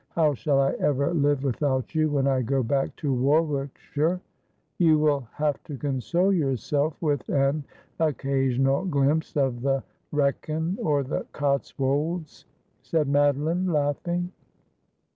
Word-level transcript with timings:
How 0.15 0.33
shall 0.33 0.59
I 0.59 0.71
ever 0.79 1.13
live 1.13 1.43
without 1.43 1.93
you 1.93 2.09
when 2.09 2.25
I 2.25 2.41
go 2.41 2.63
back 2.63 2.95
to 2.95 3.13
Warwick 3.13 3.77
shire?' 3.77 4.19
'You 4.79 4.97
will 4.97 5.27
have 5.33 5.61
to 5.65 5.77
console 5.77 6.33
yourself 6.33 6.99
with 7.03 7.29
an 7.29 7.63
occasional 7.99 8.85
glimpse 8.85 9.37
of 9.37 9.61
the 9.61 9.83
Wrekin 10.11 10.79
or 10.81 11.03
the 11.03 11.27
Cotswolds,' 11.33 12.45
said 12.81 13.07
Madoline, 13.07 13.71
laughing. 13.71 14.31